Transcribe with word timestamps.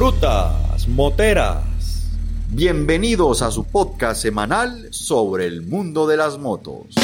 Rutas 0.00 0.86
Moteras. 0.86 2.08
Bienvenidos 2.50 3.42
a 3.42 3.50
su 3.50 3.64
podcast 3.64 4.22
semanal 4.22 4.86
sobre 4.92 5.46
el 5.46 5.62
mundo 5.62 6.06
de 6.06 6.16
las 6.16 6.38
motos. 6.38 6.94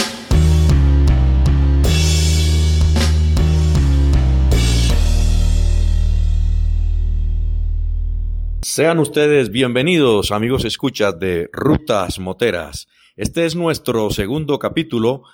Sean 8.63 9.01
ustedes 9.01 9.51
bienvenidos, 9.51 10.31
amigos 10.31 10.65
escuchas 10.65 11.19
de 11.19 11.51
Rutas 11.53 12.21
Moteras. 12.21 12.87
Este 13.17 13.45
es 13.45 13.57
nuestro 13.57 14.11
segundo 14.11 14.61
capítulo 14.61 15.25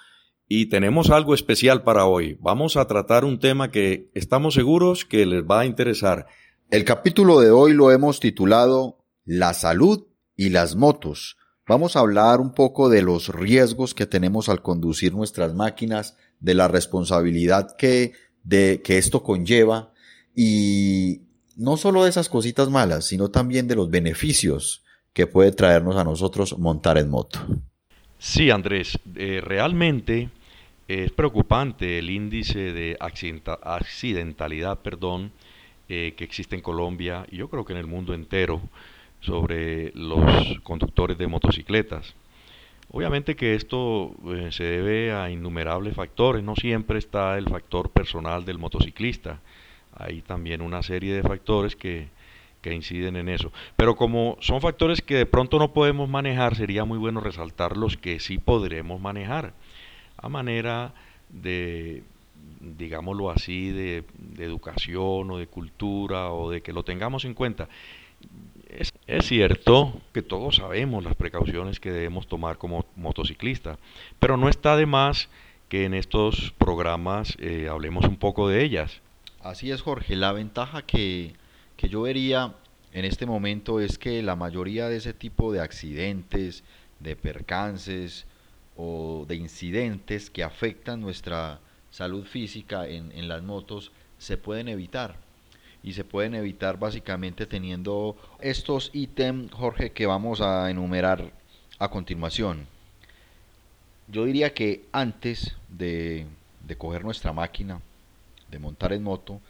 y 0.49 0.71
tenemos 0.71 1.11
algo 1.11 1.35
especial 1.35 1.83
para 1.83 2.07
hoy. 2.07 2.39
Vamos 2.41 2.79
a 2.79 2.87
tratar 2.87 3.27
un 3.27 3.39
tema 3.39 3.71
que 3.71 4.09
estamos 4.15 4.55
seguros 4.55 5.05
que 5.05 5.27
les 5.27 5.43
va 5.43 5.61
a 5.61 5.67
interesar. 5.67 6.27
El 6.71 6.85
capítulo 6.85 7.41
de 7.41 7.51
hoy 7.51 7.73
lo 7.73 7.91
hemos 7.91 8.21
titulado 8.21 9.05
La 9.25 9.55
salud 9.55 10.07
y 10.37 10.51
las 10.51 10.77
motos. 10.77 11.37
Vamos 11.67 11.97
a 11.97 11.99
hablar 11.99 12.41
un 12.41 12.55
poco 12.55 12.89
de 12.89 13.03
los 13.03 13.29
riesgos 13.29 13.93
que 13.93 14.07
tenemos 14.07 14.49
al 14.49 14.63
conducir 14.63 15.13
nuestras 15.13 15.53
máquinas, 15.53 16.17
de 16.39 16.55
la 16.55 16.69
responsabilidad 16.69 17.75
que, 17.77 18.13
de, 18.45 18.83
que 18.85 18.99
esto 18.99 19.25
conlleva 19.25 19.93
y 20.37 21.23
no 21.57 21.77
solo 21.77 22.05
de 22.05 22.11
esas 22.11 22.29
cositas 22.29 22.71
malas, 22.71 23.05
sino 23.05 23.31
también 23.31 23.67
de 23.67 23.75
los 23.75 23.91
beneficios 23.91 24.85
que 25.13 25.27
puede 25.27 25.51
traernos 25.51 25.97
a 25.97 26.05
nosotros 26.05 26.57
montar 26.57 26.99
en 26.99 27.11
moto. 27.11 27.41
Sí, 28.21 28.49
Andrés, 28.49 28.97
eh, 29.17 29.41
realmente 29.43 30.31
es 30.87 31.11
preocupante 31.11 31.99
el 31.99 32.11
índice 32.11 32.73
de 32.73 32.97
accidentalidad 33.01 34.79
perdón, 34.79 35.33
eh, 35.93 36.15
que 36.17 36.23
existe 36.23 36.55
en 36.55 36.63
Colombia 36.63 37.27
y 37.33 37.39
yo 37.39 37.51
creo 37.51 37.65
que 37.65 37.73
en 37.73 37.79
el 37.81 37.89
mundo 37.89 38.15
entero 38.15 38.61
sobre 39.19 39.91
los 39.97 40.61
conductores 40.63 41.19
de 41.19 41.27
motocicletas. 41.27 42.15
Obviamente 42.93 43.35
que 43.35 43.57
esto 43.57 44.15
eh, 44.33 44.53
se 44.53 44.63
debe 44.63 45.11
a 45.11 45.31
innumerables 45.31 45.97
factores, 45.97 46.45
no 46.45 46.55
siempre 46.55 47.01
está 47.01 47.37
el 47.37 47.49
factor 47.49 47.91
personal 47.91 48.45
del 48.45 48.59
motociclista, 48.59 49.41
hay 49.93 50.23
también 50.23 50.63
una 50.63 50.85
serie 50.85 51.13
de 51.13 51.25
factores 51.25 51.75
que, 51.75 52.07
que 52.63 52.73
inciden 52.73 53.17
en 53.17 53.29
eso. 53.29 53.53
Pero 53.75 53.97
como 53.97 54.37
son 54.39 54.61
factores 54.61 55.03
que 55.03 55.17
de 55.17 55.27
pronto 55.27 55.59
no 55.59 55.73
podemos 55.73 56.09
manejar, 56.09 56.55
sería 56.55 56.85
muy 56.85 56.99
bueno 56.99 57.21
resaltar 57.21 57.77
los 57.77 57.97
que 57.97 58.21
sí 58.21 58.39
podremos 58.39 59.01
manejar, 59.01 59.55
a 60.17 60.29
manera 60.29 60.95
de, 61.31 62.05
digámoslo 62.61 63.31
así, 63.31 63.71
de, 63.71 64.05
educación 64.39 65.31
o 65.31 65.39
de 65.39 65.47
cultura 65.47 66.31
o 66.33 66.51
de 66.51 66.61
que 66.61 66.73
lo 66.73 66.83
tengamos 66.83 67.25
en 67.25 67.35
cuenta. 67.35 67.69
Es, 68.69 68.93
es, 69.07 69.27
cierto 69.27 70.01
que 70.13 70.23
todos 70.23 70.57
sabemos 70.57 71.03
las 71.03 71.17
precauciones 71.17 71.81
que 71.81 71.91
debemos 71.91 72.29
tomar 72.29 72.59
como 72.59 72.85
motociclista, 72.97 73.79
pero 74.19 74.37
no 74.37 74.49
está 74.49 74.77
de 74.77 74.87
más 74.87 75.29
que 75.69 75.85
en 75.85 75.95
estos 75.95 76.53
programas 76.59 77.37
eh, 77.41 77.69
hablemos 77.69 78.05
un 78.05 78.17
poco 78.17 78.49
de 78.49 78.63
ellas. 78.63 79.01
Así 79.43 79.71
es, 79.71 79.83
Jorge. 79.83 80.17
La 80.17 80.33
ventaja 80.33 80.83
que 80.83 81.35
que 81.81 81.89
yo 81.89 82.03
vería 82.03 82.53
en 82.93 83.07
este 83.07 83.25
momento 83.25 83.81
es 83.81 83.97
que 83.97 84.23
la 84.23 84.37
mayoría 84.37 84.91
de 84.91 84.99
ese 84.99 85.15
tipo 85.15 85.51
de 85.51 85.63
accidentes, 85.63 86.63
de 86.99 87.17
percances 87.17 88.27
o 88.77 89.25
de 89.27 89.37
incidentes 89.37 90.29
que 90.29 90.43
afectan 90.43 91.01
nuestra 91.01 91.59
salud 91.91 92.25
física 92.25 92.87
en, 92.87 93.29
las 93.29 93.43
motos 93.43 93.93
se 94.19 94.37
pueden 94.37 94.69
evitar. 94.69 95.17
Y 95.83 95.95
se 95.95 96.05
pueden 96.05 96.35
evitar 96.35 96.79
básicamente 96.79 97.47
teniendo 97.47 98.17
estos 98.41 98.91
ítems, 98.93 99.51
Jorge, 99.53 99.93
que 99.93 100.07
vamos 100.07 100.43
a 100.43 100.71
enumerar 100.71 101.33
a 101.79 101.89
continuación. 101.89 102.67
Yo 104.09 104.27
diría 104.27 104.53
que 104.53 104.85
antes 104.93 105.57
de, 105.71 106.27
de 106.67 106.77
coger 106.77 107.03
nuestra 107.03 107.33
máquina, 107.33 107.81
de 108.51 108.59
montar 108.59 108.93
en 108.93 109.03
moto, 109.03 109.41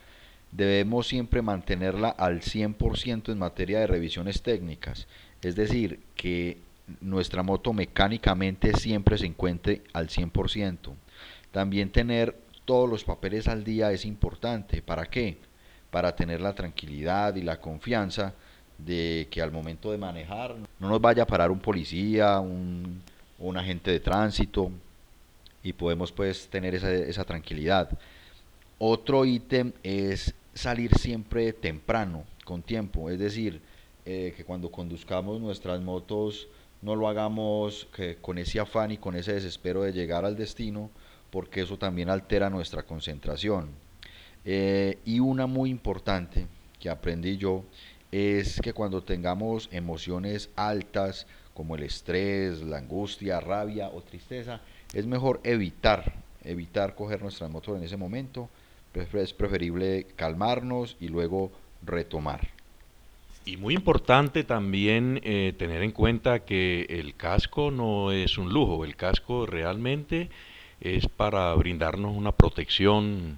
debemos 0.52 1.08
siempre 1.08 1.42
mantenerla 1.42 2.10
al 2.10 2.42
100% 2.42 3.32
en 3.32 3.38
materia 3.38 3.80
de 3.80 3.86
revisiones 3.86 4.42
técnicas, 4.42 5.06
es 5.42 5.56
decir, 5.56 6.00
que 6.14 6.58
nuestra 7.00 7.42
moto 7.42 7.72
mecánicamente 7.72 8.76
siempre 8.76 9.16
se 9.16 9.26
encuentre 9.26 9.82
al 9.92 10.08
100%. 10.08 10.94
También 11.52 11.90
tener 11.90 12.36
todos 12.64 12.88
los 12.88 13.04
papeles 13.04 13.48
al 13.48 13.64
día 13.64 13.92
es 13.92 14.04
importante. 14.04 14.82
¿Para 14.82 15.06
qué? 15.06 15.38
Para 15.90 16.14
tener 16.14 16.40
la 16.40 16.54
tranquilidad 16.54 17.34
y 17.34 17.42
la 17.42 17.60
confianza 17.60 18.34
de 18.78 19.28
que 19.30 19.42
al 19.42 19.52
momento 19.52 19.90
de 19.90 19.98
manejar 19.98 20.56
no 20.78 20.88
nos 20.88 21.00
vaya 21.00 21.24
a 21.24 21.26
parar 21.26 21.50
un 21.50 21.60
policía, 21.60 22.40
un, 22.40 23.02
un 23.38 23.56
agente 23.56 23.90
de 23.90 24.00
tránsito 24.00 24.70
y 25.62 25.72
podemos 25.72 26.12
pues 26.12 26.48
tener 26.48 26.74
esa, 26.74 26.92
esa 26.92 27.24
tranquilidad. 27.24 27.90
Otro 28.78 29.24
ítem 29.24 29.72
es 29.82 30.34
salir 30.54 30.94
siempre 30.94 31.52
temprano, 31.52 32.24
con 32.44 32.62
tiempo, 32.62 33.10
es 33.10 33.18
decir, 33.18 33.60
eh, 34.06 34.32
que 34.36 34.44
cuando 34.44 34.70
conduzcamos 34.70 35.40
nuestras 35.40 35.80
motos 35.80 36.48
no 36.82 36.96
lo 36.96 37.08
hagamos 37.08 37.86
con 38.22 38.38
ese 38.38 38.58
afán 38.58 38.90
y 38.90 38.96
con 38.96 39.14
ese 39.14 39.34
desespero 39.34 39.82
de 39.82 39.92
llegar 39.92 40.24
al 40.24 40.36
destino, 40.36 40.90
porque 41.30 41.62
eso 41.62 41.78
también 41.78 42.10
altera 42.10 42.50
nuestra 42.50 42.82
concentración. 42.82 43.68
Eh, 44.44 44.98
y 45.04 45.20
una 45.20 45.46
muy 45.46 45.70
importante 45.70 46.46
que 46.78 46.88
aprendí 46.88 47.36
yo 47.36 47.64
es 48.10 48.60
que 48.60 48.72
cuando 48.72 49.02
tengamos 49.02 49.68
emociones 49.70 50.50
altas 50.56 51.26
como 51.54 51.76
el 51.76 51.82
estrés, 51.82 52.62
la 52.62 52.78
angustia, 52.78 53.38
rabia 53.40 53.88
o 53.88 54.02
tristeza, 54.02 54.60
es 54.94 55.06
mejor 55.06 55.40
evitar, 55.44 56.14
evitar 56.42 56.94
coger 56.94 57.22
nuestras 57.22 57.50
motos 57.50 57.76
en 57.76 57.84
ese 57.84 57.96
momento 57.96 58.48
es 58.94 59.32
preferible 59.32 60.06
calmarnos 60.16 60.96
y 61.00 61.08
luego 61.08 61.52
retomar. 61.84 62.48
Y 63.44 63.56
muy 63.56 63.74
importante 63.74 64.44
también 64.44 65.20
eh, 65.24 65.54
tener 65.58 65.82
en 65.82 65.92
cuenta 65.92 66.40
que 66.40 66.86
el 66.90 67.14
casco 67.16 67.70
no 67.70 68.12
es 68.12 68.36
un 68.36 68.52
lujo, 68.52 68.84
el 68.84 68.96
casco 68.96 69.46
realmente 69.46 70.28
es 70.80 71.06
para 71.08 71.54
brindarnos 71.54 72.16
una 72.16 72.32
protección 72.32 73.36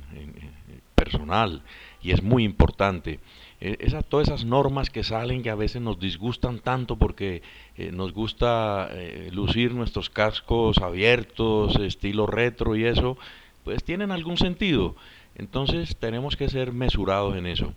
personal 0.94 1.62
y 2.03 2.12
es 2.12 2.22
muy 2.22 2.44
importante. 2.44 3.20
E, 3.60 3.88
todas 4.08 4.28
esas 4.28 4.44
normas 4.44 4.91
que 4.91 5.04
salen 5.04 5.42
que 5.42 5.50
a 5.50 5.54
veces 5.54 5.81
nos 5.81 5.98
disgustan 5.98 6.58
tanto 6.58 6.97
porque 6.97 7.42
eh, 7.76 7.92
nos 7.92 8.12
gusta 8.12 8.88
eh, 8.91 9.31
lucir 9.32 9.72
nuestros 9.72 10.10
cascos 10.10 10.78
abiertos, 10.78 11.76
estilo 11.76 12.26
retro 12.26 12.76
y 12.76 12.84
eso, 12.84 13.16
pues 13.64 13.84
tienen 13.84 14.10
algún 14.10 14.36
sentido. 14.36 14.97
Entonces 15.36 15.97
tenemos 15.97 16.36
que 16.36 16.48
ser 16.48 16.72
mesurados 16.72 17.36
en 17.36 17.47
eso. 17.47 17.72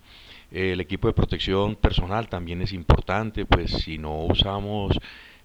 El 0.50 0.80
equipo 0.80 1.08
de 1.08 1.14
protección 1.14 1.76
personal 1.76 2.28
también 2.28 2.62
es 2.62 2.72
importante, 2.72 3.46
pues 3.46 3.70
si 3.70 3.98
no 3.98 4.24
usamos 4.24 4.98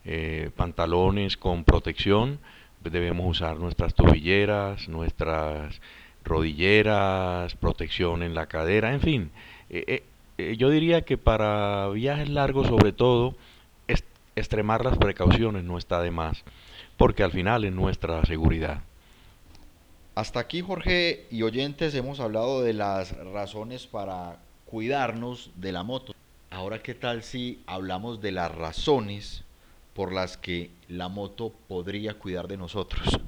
eh, 0.05 0.49
pantalones 0.55 1.37
con 1.37 1.63
protección, 1.63 2.39
debemos 2.83 3.29
usar 3.29 3.57
nuestras 3.57 3.93
tobilleras, 3.93 4.87
nuestras 4.87 5.79
rodilleras, 6.23 7.55
protección 7.55 8.23
en 8.23 8.33
la 8.33 8.47
cadera, 8.47 8.93
en 8.93 9.01
fin. 9.01 9.31
Eh, 9.69 10.03
eh, 10.37 10.55
yo 10.57 10.69
diría 10.69 11.03
que 11.03 11.17
para 11.17 11.89
viajes 11.89 12.29
largos 12.29 12.67
sobre 12.67 12.93
todo, 12.93 13.35
extremar 14.35 14.83
las 14.83 14.97
precauciones 14.97 15.63
no 15.63 15.77
está 15.77 16.01
de 16.01 16.11
más, 16.11 16.43
porque 16.97 17.23
al 17.23 17.31
final 17.31 17.65
es 17.65 17.73
nuestra 17.73 18.23
seguridad. 18.25 18.81
Hasta 20.15 20.39
aquí, 20.39 20.61
Jorge 20.61 21.27
y 21.31 21.43
oyentes, 21.43 21.95
hemos 21.95 22.19
hablado 22.19 22.61
de 22.61 22.73
las 22.73 23.17
razones 23.17 23.87
para 23.87 24.39
cuidarnos 24.65 25.51
de 25.55 25.71
la 25.71 25.83
moto. 25.83 26.13
Ahora, 26.49 26.81
¿qué 26.81 26.93
tal 26.93 27.23
si 27.23 27.61
hablamos 27.65 28.21
de 28.21 28.31
las 28.31 28.53
razones 28.53 29.45
por 29.93 30.13
las 30.13 30.37
que 30.37 30.71
la 30.87 31.09
moto 31.09 31.53
podría 31.67 32.15
cuidar 32.15 32.47
de 32.47 32.57
nosotros? 32.57 33.19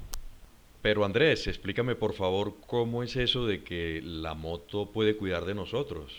Pero 0.82 1.04
Andrés, 1.04 1.46
explícame 1.46 1.94
por 1.94 2.12
favor 2.12 2.56
cómo 2.66 3.02
es 3.02 3.16
eso 3.16 3.46
de 3.46 3.62
que 3.64 4.02
la 4.04 4.34
moto 4.34 4.90
puede 4.92 5.16
cuidar 5.16 5.46
de 5.46 5.54
nosotros. 5.54 6.12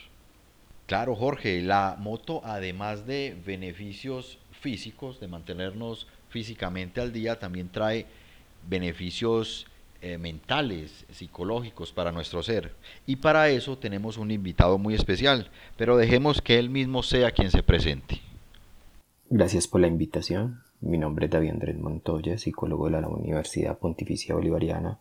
Claro, 0.88 1.15
Jorge, 1.15 1.62
la 1.62 1.95
moto 2.00 2.42
además 2.44 3.06
de 3.06 3.38
beneficios 3.45 4.39
físicos, 4.62 5.19
de 5.19 5.27
mantenernos 5.27 6.07
físicamente 6.30 7.00
al 7.00 7.13
día, 7.13 7.38
también 7.38 7.69
trae 7.69 8.07
beneficios 8.68 9.68
eh, 10.01 10.18
mentales, 10.18 11.06
psicológicos 11.12 11.91
para 11.91 12.12
nuestro 12.12 12.44
ser. 12.44 12.74
Y 13.07 13.18
para 13.18 13.50
eso 13.50 13.77
tenemos 13.77 14.18
un 14.18 14.31
invitado 14.31 14.77
muy 14.77 14.94
especial, 14.94 15.50
pero 15.77 15.98
dejemos 15.98 16.41
que 16.41 16.59
él 16.59 16.69
mismo 16.69 17.03
sea 17.03 17.31
quien 17.31 17.51
se 17.51 17.63
presente. 17.63 18.21
Gracias 19.31 19.68
por 19.68 19.81
la 19.81 19.88
invitación. 19.88 20.62
Mi 20.81 21.00
nombre 21.00 21.25
es 21.25 21.31
David 21.31 21.50
Andrés 21.50 21.80
Montoya, 21.80 22.38
psicólogo 22.38 22.86
de 22.86 23.01
la 23.01 23.07
Universidad 23.07 23.80
Pontificia 23.80 24.36
Bolivariana, 24.36 25.00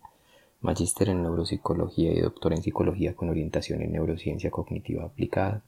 magíster 0.62 1.10
en 1.10 1.22
neuropsicología 1.22 2.10
y 2.10 2.20
doctor 2.20 2.54
en 2.54 2.62
psicología 2.62 3.14
con 3.14 3.28
orientación 3.28 3.82
en 3.82 3.92
neurociencia 3.92 4.50
cognitiva 4.50 5.04
aplicada. 5.04 5.62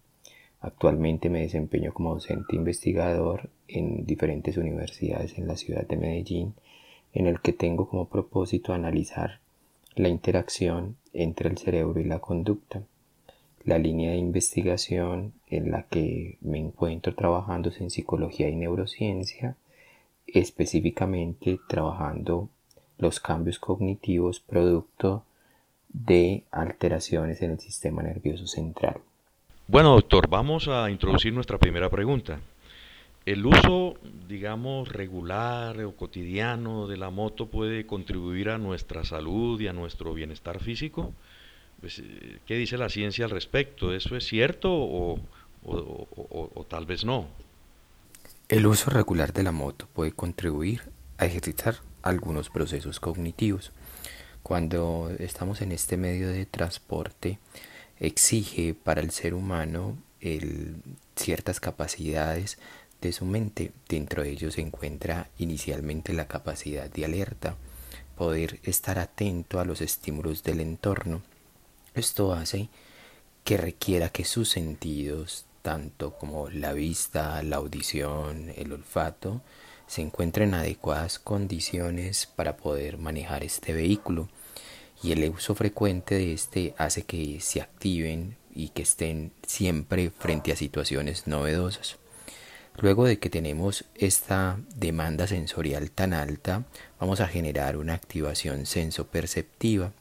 Actualmente 0.63 1.29
me 1.29 1.43
desempeño 1.43 1.93
como 1.93 2.15
docente 2.15 2.57
investigador 2.57 3.51
en 3.69 4.07
diferentes 4.07 4.57
universidades 4.57 5.37
en 5.37 5.49
la 5.49 5.57
ciudad 5.59 5.87
de 5.87 5.99
Medellín, 5.99 6.55
en 7.13 7.27
el 7.27 7.41
que 7.41 7.53
tengo 7.53 7.87
como 7.91 8.09
propósito 8.09 8.73
analizar 8.73 9.41
la 9.97 10.09
interacción 10.09 10.97
entre 11.13 11.51
el 11.51 11.59
cerebro 11.59 12.01
y 12.01 12.05
la 12.05 12.21
conducta. 12.21 12.83
La 13.67 13.79
línea 13.79 14.13
de 14.13 14.19
investigación 14.19 15.33
en 15.49 15.73
la 15.73 15.83
que 15.89 16.39
me 16.41 16.57
encuentro 16.57 17.17
trabajando 17.17 17.71
es 17.71 17.81
en 17.81 17.91
psicología 17.91 18.49
y 18.49 18.55
neurociencia, 18.55 19.57
específicamente 20.29 21.59
trabajando 21.67 22.49
los 22.97 23.19
cambios 23.19 23.59
cognitivos 23.59 24.39
producto 24.39 25.25
de 25.89 26.45
alteraciones 26.53 27.43
en 27.43 27.51
el 27.51 27.59
sistema 27.59 28.05
nervioso 28.05 28.47
central. 28.47 29.01
Bueno, 29.67 29.95
doctor, 29.95 30.29
vamos 30.29 30.69
a 30.69 30.89
introducir 30.89 31.33
nuestra 31.33 31.59
primera 31.59 31.91
pregunta. 31.91 32.39
¿El 33.25 33.45
uso, 33.45 33.97
digamos, 34.29 34.91
regular 34.93 35.83
o 35.83 35.97
cotidiano 35.97 36.87
de 36.87 36.99
la 36.99 37.11
moto 37.11 37.49
puede 37.49 37.85
contribuir 37.85 38.49
a 38.49 38.59
nuestra 38.59 39.03
salud 39.03 39.61
y 39.61 39.67
a 39.67 39.73
nuestro 39.73 40.15
bienestar 40.15 40.61
físico? 40.61 41.13
Pues, 41.87 42.01
eh, 42.01 42.41
¿Qué 42.45 42.57
dice 42.57 42.79
la 42.79 42.89
ciencia 42.89 43.27
al 43.27 43.31
respecto? 43.31 43.95
¿Eso 43.95 44.17
es 44.17 44.27
cierto 44.27 44.73
o, 44.73 45.21
tal 46.69 46.85
vez 46.85 47.05
no? 47.05 47.29
El 48.49 48.67
uso 48.67 48.91
regular 48.91 49.33
de 49.33 49.45
la 49.45 49.53
moto 49.53 49.87
puede 49.93 50.11
contribuir 50.11 50.83
a 51.17 51.27
ejercitar 51.27 51.77
algunos 52.03 52.51
procesos 52.51 52.99
cognitivos. 52.99 53.71
Cuando 54.43 55.13
estamos 55.21 55.61
en 55.61 55.71
este 55.71 55.97
medio 55.97 56.29
de 56.29 56.45
transporte, 56.45 57.39
exige 58.01 58.75
para 58.75 59.01
el 59.01 59.13
ser 59.13 59.33
humano 59.33 59.97
ciertas 61.15 61.61
capacidades 61.61 62.59
de 63.01 63.13
su 63.13 63.27
mente. 63.27 63.71
Dentro 63.89 64.25
de 64.25 64.31
ellos 64.31 64.55
se 64.55 64.61
encuentra 64.61 65.29
inicialmente 65.39 66.13
la 66.15 66.27
capacidad 66.27 66.91
de 66.91 67.05
alerta, 67.05 67.55
poder 68.17 68.59
estar 68.65 68.99
atento 68.99 69.61
a 69.61 69.65
los 69.65 69.81
estímulos 69.81 70.43
del 70.43 70.59
entorno. 70.59 71.23
Esto 71.97 72.35
hace 72.35 72.69
que 73.43 73.57
requiera 73.57 74.11
que 74.11 74.27
sus 74.27 74.51
sentidos, 74.51 75.47
tanto 75.63 76.13
como 76.13 76.51
la 76.51 76.75
vista, 76.75 77.43
la 77.43 77.57
audición, 77.57 78.53
el 78.55 78.75
olfato, 78.75 79.41
se 79.87 80.03
encuentren 80.03 80.51
en 80.51 80.57
adecuadas 80.57 81.19
condiciones 81.19 82.27
para 82.27 82.59
poder 82.59 82.99
manejar 82.99 83.45
este 83.45 83.73
vehículo 83.73 84.29
y 85.03 85.13
el 85.13 85.27
uso 85.31 85.55
frecuente 85.55 86.17
de 86.17 86.35
este 86.35 86.75
hace 86.77 87.05
que 87.05 87.41
se 87.41 87.63
activen 87.63 88.37
y 88.55 88.69
que 88.69 88.83
estén 88.83 89.33
siempre 89.47 90.11
frente 90.11 90.53
a 90.53 90.57
situaciones 90.57 91.27
novedosas. 91.27 91.97
Luego 92.77 93.07
de 93.07 93.19
que 93.19 93.31
tenemos 93.31 93.87
esta 93.95 94.59
demanda 94.75 95.27
sensorial 95.27 95.91
tan 95.91 96.13
alta, 96.13 96.67
vamos 96.99 97.21
a 97.21 97.29
generar 97.29 97.77
una 97.77 97.95
activación 97.95 98.67
sensoperceptiva 98.67 99.93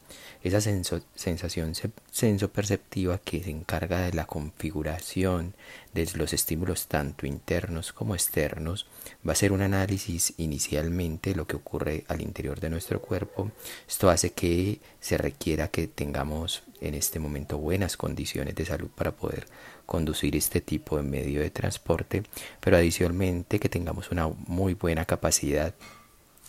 esa 0.46 0.60
sensación 0.60 1.72
sensoperceptiva 2.12 3.18
que 3.18 3.42
se 3.42 3.50
encarga 3.50 4.02
de 4.02 4.12
la 4.12 4.26
configuración 4.26 5.54
de 5.92 6.08
los 6.14 6.32
estímulos 6.32 6.86
tanto 6.86 7.26
internos 7.26 7.92
como 7.92 8.14
externos 8.14 8.86
va 9.26 9.32
a 9.32 9.36
ser 9.36 9.50
un 9.50 9.62
análisis 9.62 10.34
inicialmente 10.36 11.30
de 11.30 11.36
lo 11.36 11.48
que 11.48 11.56
ocurre 11.56 12.04
al 12.06 12.20
interior 12.20 12.60
de 12.60 12.70
nuestro 12.70 13.00
cuerpo. 13.02 13.50
Esto 13.88 14.08
hace 14.08 14.30
que 14.30 14.78
se 15.00 15.18
requiera 15.18 15.66
que 15.66 15.88
tengamos 15.88 16.62
en 16.80 16.94
este 16.94 17.18
momento 17.18 17.58
buenas 17.58 17.96
condiciones 17.96 18.54
de 18.54 18.66
salud 18.66 18.90
para 18.94 19.10
poder 19.12 19.48
conducir 19.84 20.36
este 20.36 20.60
tipo 20.60 20.96
de 20.96 21.02
medio 21.02 21.40
de 21.40 21.50
transporte, 21.50 22.22
pero 22.60 22.76
adicionalmente 22.76 23.58
que 23.58 23.68
tengamos 23.68 24.12
una 24.12 24.28
muy 24.28 24.74
buena 24.74 25.04
capacidad 25.06 25.74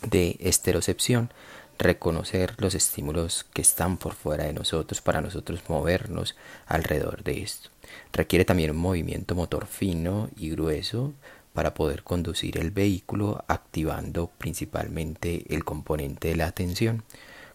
de 0.01 0.38
esterocepción 0.39 1.31
reconocer 1.77 2.55
los 2.57 2.73
estímulos 2.75 3.45
que 3.53 3.61
están 3.61 3.97
por 3.97 4.13
fuera 4.15 4.45
de 4.45 4.53
nosotros 4.53 5.01
para 5.01 5.21
nosotros 5.21 5.61
movernos 5.67 6.35
alrededor 6.65 7.23
de 7.23 7.41
esto. 7.41 7.69
Requiere 8.11 8.45
también 8.45 8.71
un 8.71 8.77
movimiento 8.77 9.35
motor 9.35 9.67
fino 9.67 10.29
y 10.35 10.49
grueso 10.49 11.13
para 11.53 11.73
poder 11.73 12.03
conducir 12.03 12.57
el 12.57 12.71
vehículo 12.71 13.44
activando 13.47 14.29
principalmente 14.38 15.45
el 15.49 15.63
componente 15.63 16.29
de 16.29 16.35
la 16.35 16.47
atención. 16.47 17.03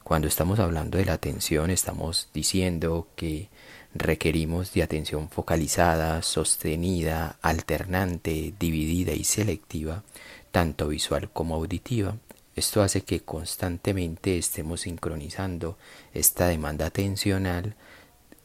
Cuando 0.03 0.27
estamos 0.27 0.59
hablando 0.59 0.99
de 0.99 1.05
la 1.05 1.13
atención 1.15 1.71
estamos 1.71 2.29
diciendo 2.35 3.09
que 3.15 3.49
requerimos 3.95 4.73
de 4.73 4.83
atención 4.83 5.29
focalizada, 5.29 6.23
sostenida, 6.23 7.39
alternante, 7.43 8.55
dividida 8.59 9.13
y 9.13 9.25
selectiva, 9.25 10.03
tanto 10.51 10.89
visual 10.89 11.31
como 11.31 11.55
auditiva. 11.55 12.17
Esto 12.55 12.83
hace 12.83 13.03
que 13.03 13.21
constantemente 13.21 14.37
estemos 14.37 14.83
sincronizando 14.83 15.79
esta 16.13 16.49
demanda 16.49 16.87
atencional 16.87 17.75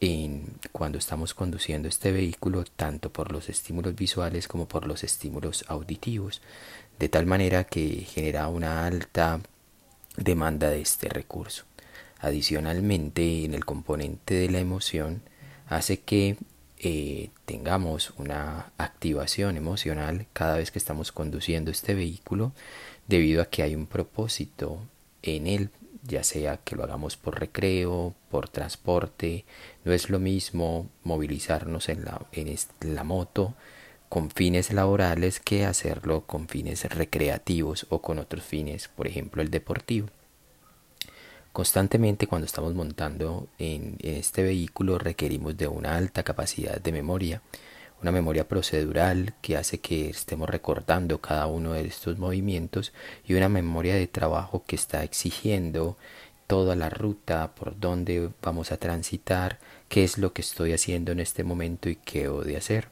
en, 0.00 0.46
cuando 0.72 0.98
estamos 0.98 1.34
conduciendo 1.34 1.88
este 1.88 2.12
vehículo 2.12 2.64
tanto 2.64 3.12
por 3.12 3.32
los 3.32 3.48
estímulos 3.48 3.94
visuales 3.94 4.48
como 4.48 4.66
por 4.66 4.86
los 4.86 5.04
estímulos 5.04 5.64
auditivos, 5.68 6.40
de 6.98 7.08
tal 7.08 7.26
manera 7.26 7.64
que 7.64 8.06
genera 8.08 8.48
una 8.48 8.86
alta 8.86 9.40
demanda 10.16 10.70
de 10.70 10.80
este 10.80 11.08
recurso. 11.08 11.64
Adicionalmente, 12.20 13.44
en 13.44 13.54
el 13.54 13.64
componente 13.64 14.34
de 14.34 14.50
la 14.50 14.58
emoción, 14.58 15.22
hace 15.68 16.00
que 16.00 16.36
eh, 16.80 17.30
tengamos 17.44 18.12
una 18.18 18.72
activación 18.78 19.56
emocional 19.56 20.26
cada 20.32 20.56
vez 20.56 20.70
que 20.70 20.78
estamos 20.78 21.12
conduciendo 21.12 21.70
este 21.70 21.94
vehículo 21.94 22.52
debido 23.08 23.42
a 23.42 23.46
que 23.46 23.62
hay 23.64 23.74
un 23.74 23.86
propósito 23.86 24.78
en 25.22 25.48
él, 25.48 25.70
ya 26.04 26.22
sea 26.22 26.58
que 26.58 26.76
lo 26.76 26.84
hagamos 26.84 27.16
por 27.16 27.40
recreo, 27.40 28.14
por 28.30 28.48
transporte, 28.48 29.44
no 29.84 29.92
es 29.92 30.10
lo 30.10 30.20
mismo 30.20 30.88
movilizarnos 31.02 31.88
en 31.88 32.04
la, 32.04 33.04
moto 33.04 33.54
con 34.08 34.30
fines 34.30 34.72
laborales 34.72 35.40
que 35.40 35.66
hacerlo 35.66 36.24
con 36.26 36.48
fines 36.48 36.84
recreativos 36.84 37.86
o 37.90 38.00
con 38.00 38.18
otros 38.18 38.42
fines, 38.44 38.88
por 38.88 39.06
ejemplo 39.06 39.42
el 39.42 39.50
deportivo. 39.50 40.08
Constantemente 41.52 42.26
cuando 42.26 42.46
estamos 42.46 42.74
montando 42.74 43.48
en 43.58 43.96
este 44.00 44.42
vehículo 44.42 44.98
requerimos 44.98 45.56
de 45.56 45.66
una 45.66 45.96
alta 45.96 46.22
capacidad 46.22 46.80
de 46.80 46.92
memoria, 46.92 47.42
una 48.02 48.12
memoria 48.12 48.46
procedural 48.46 49.34
que 49.42 49.56
hace 49.56 49.78
que 49.78 50.08
estemos 50.08 50.48
recordando 50.48 51.20
cada 51.20 51.46
uno 51.46 51.72
de 51.72 51.86
estos 51.86 52.18
movimientos 52.18 52.92
y 53.26 53.34
una 53.34 53.48
memoria 53.48 53.94
de 53.94 54.06
trabajo 54.06 54.64
que 54.66 54.76
está 54.76 55.02
exigiendo 55.02 55.96
toda 56.46 56.76
la 56.76 56.88
ruta, 56.90 57.54
por 57.54 57.78
dónde 57.78 58.30
vamos 58.42 58.72
a 58.72 58.78
transitar, 58.78 59.58
qué 59.88 60.04
es 60.04 60.16
lo 60.18 60.32
que 60.32 60.42
estoy 60.42 60.72
haciendo 60.72 61.12
en 61.12 61.20
este 61.20 61.44
momento 61.44 61.90
y 61.90 61.96
qué 61.96 62.22
debo 62.22 62.42
de 62.42 62.56
hacer. 62.56 62.88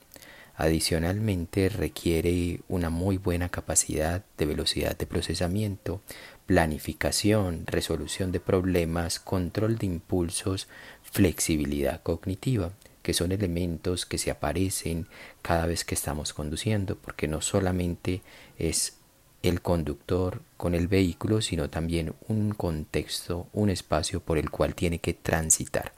Adicionalmente 0.56 1.68
requiere 1.68 2.60
una 2.68 2.90
muy 2.90 3.18
buena 3.18 3.48
capacidad 3.48 4.25
de 4.38 4.46
velocidad 4.46 4.96
de 4.96 5.06
procesamiento, 5.06 6.00
planificación, 6.46 7.66
resolución 7.66 8.32
de 8.32 8.40
problemas, 8.40 9.20
control 9.20 9.78
de 9.78 9.86
impulsos, 9.86 10.68
flexibilidad 11.02 12.02
cognitiva 12.02 12.72
que 13.06 13.14
son 13.14 13.30
elementos 13.30 14.04
que 14.04 14.18
se 14.18 14.32
aparecen 14.32 15.06
cada 15.40 15.66
vez 15.66 15.84
que 15.84 15.94
estamos 15.94 16.34
conduciendo, 16.34 16.96
porque 16.96 17.28
no 17.28 17.40
solamente 17.40 18.20
es 18.58 18.96
el 19.44 19.62
conductor 19.62 20.42
con 20.56 20.75
el 20.75 20.88
vehículo, 20.88 21.40
sino 21.40 21.70
también 21.70 22.14
un 22.26 22.50
contexto, 22.50 23.46
un 23.52 23.70
espacio 23.70 24.18
por 24.18 24.38
el 24.38 24.50
cual 24.50 24.75
tiene 24.75 24.98
que 24.98 25.14
transitar. 25.14 25.92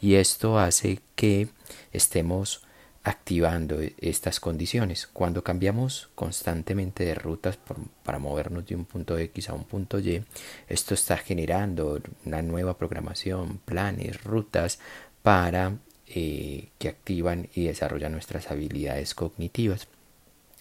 Y 0.00 0.14
esto 0.14 0.56
hace 0.56 1.00
que 1.16 1.48
estemos 1.92 2.62
activando 3.02 3.80
estas 3.98 4.38
condiciones. 4.38 5.08
Cuando 5.08 5.42
cambiamos 5.42 6.10
constantemente 6.14 7.04
de 7.04 7.16
rutas 7.16 7.58
para 8.04 8.20
movernos 8.20 8.66
de 8.66 8.76
un 8.76 8.84
punto 8.84 9.18
X 9.18 9.48
a 9.48 9.54
un 9.54 9.64
punto 9.64 9.98
Y, 9.98 10.22
esto 10.68 10.94
está 10.94 11.16
generando 11.16 12.00
una 12.24 12.40
nueva 12.40 12.78
programación, 12.78 13.58
planes, 13.64 14.22
rutas 14.22 14.78
para 15.24 15.72
eh, 16.14 16.68
que 16.78 16.88
activan 16.88 17.48
y 17.54 17.64
desarrollan 17.64 18.12
nuestras 18.12 18.50
habilidades 18.50 19.14
cognitivas. 19.14 19.88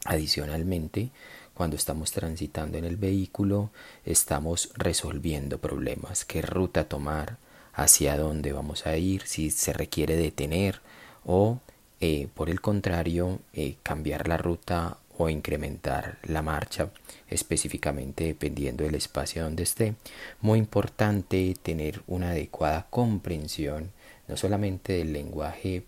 Adicionalmente, 0.05 1.09
cuando 1.53 1.75
estamos 1.75 2.13
transitando 2.13 2.77
en 2.77 2.85
el 2.85 2.95
vehículo, 2.95 3.69
estamos 4.05 4.71
resolviendo 4.75 5.57
problemas, 5.59 6.23
qué 6.23 6.41
ruta 6.41 6.85
tomar, 6.85 7.37
hacia 7.73 8.17
dónde 8.17 8.53
vamos 8.53 8.85
a 8.85 8.95
ir, 8.95 9.23
si 9.25 9.51
se 9.51 9.73
requiere 9.73 10.15
detener 10.15 10.79
o, 11.25 11.59
eh, 11.99 12.29
por 12.33 12.49
el 12.49 12.61
contrario, 12.61 13.39
eh, 13.53 13.75
cambiar 13.83 14.29
la 14.29 14.37
ruta 14.37 14.97
o 15.17 15.29
incrementar 15.29 16.17
la 16.23 16.41
marcha, 16.41 16.89
específicamente 17.27 18.23
dependiendo 18.23 18.85
del 18.85 18.95
espacio 18.95 19.43
donde 19.43 19.63
esté. 19.63 19.95
Muy 20.39 20.59
importante 20.59 21.53
tener 21.61 22.01
una 22.07 22.29
adecuada 22.31 22.87
comprensión 22.89 23.91
no 24.31 24.37
solamente 24.37 24.93
del 24.93 25.11
lenguaje 25.11 25.83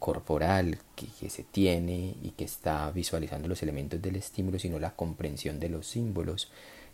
corporal 0.00 0.78
que, 0.96 1.30
se 1.30 1.44
tiene 1.44 2.16
y 2.22 2.30
que 2.36 2.44
está 2.44 2.90
visualizando 2.90 3.46
los 3.46 3.62
elementos 3.62 4.02
del 4.02 4.16
estímulo, 4.16 4.58
sino 4.58 4.80
la 4.80 4.96
comprensión 4.96 5.60
de 5.60 5.68
los 5.68 5.86
símbolos 5.86 6.50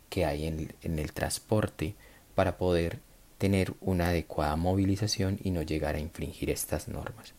que 0.09 0.25
hay 0.25 0.45
en, 0.45 0.99
el 0.99 1.11
transporte 1.11 1.95
para 2.35 2.57
poder 2.57 2.99
tener 3.39 3.73
una 3.81 4.09
adecuada 4.09 4.55
movilización 4.55 5.39
y 5.43 5.49
no 5.49 5.63
llegar 5.63 5.95
a 5.95 5.99
infringir 5.99 6.51
estas 6.51 6.87
normas. 6.87 7.33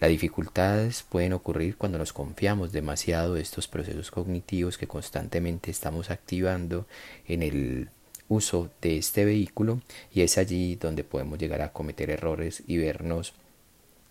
Las 0.00 0.08
dificultades 0.08 1.02
pueden 1.02 1.34
ocurrir 1.34 1.76
cuando 1.76 1.98
nos 1.98 2.14
confiamos 2.14 2.72
demasiado 2.72 3.34
de 3.34 3.42
estos 3.42 3.68
procesos 3.68 4.10
cognitivos 4.10 4.78
que 4.78 4.88
constantemente 4.88 5.70
estamos 5.70 6.10
activando 6.10 6.86
en 7.28 7.42
el 7.42 7.90
uso 8.28 8.70
de 8.80 8.98
este 8.98 9.24
vehículo 9.24 9.80
y 10.12 10.22
es 10.22 10.38
allí 10.38 10.76
donde 10.76 11.04
podemos 11.04 11.38
llegar 11.38 11.62
a 11.62 11.72
cometer 11.72 12.10
errores 12.10 12.62
y 12.66 12.78
vernos 12.78 13.34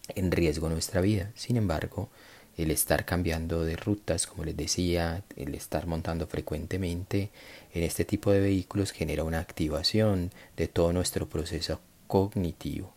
en 0.10 0.32
riesgo 0.32 0.70
nuestra 0.70 1.02
vida. 1.02 1.32
Sin 1.36 1.58
embargo, 1.58 2.10
el 2.58 2.72
estar 2.72 3.06
cambiando 3.06 3.64
de 3.64 3.76
rutas, 3.76 4.28
como 4.28 4.44
les 4.44 4.58
decía, 4.58 5.24
el 5.36 5.56
estar 5.56 5.88
montando 5.88 6.28
frecuentemente 6.28 7.30
en 7.74 7.84
este 7.84 8.06
tipo 8.06 8.32
de 8.32 8.42
vehículos 8.42 8.92
genera 8.92 9.24
una 9.24 9.40
activación 9.40 10.32
de 10.58 10.68
todo 10.68 10.94
nuestro 10.94 11.28
proceso 11.30 11.80
cognitivo. 12.08 12.94